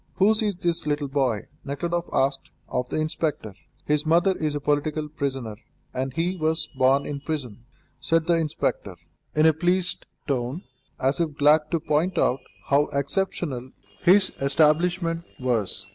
[0.15, 3.53] "Whose is this little boy?" Nekhludoff asked of the inspector.
[3.85, 5.57] "His mother is a political prisoner,
[5.93, 7.65] and he was born in prison,"
[7.99, 8.95] said the inspector,
[9.35, 10.63] in a pleased tone,
[10.99, 15.87] as if glad to point out how exceptional his establishment was.